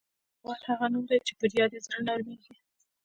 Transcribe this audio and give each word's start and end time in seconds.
هېواد 0.39 0.61
هغه 0.69 0.85
نوم 0.93 1.03
دی 1.09 1.17
چې 1.27 1.31
پر 1.39 1.49
یاد 1.59 1.71
یې 1.75 1.81
زړه 1.85 1.97
نرميږي. 2.07 2.53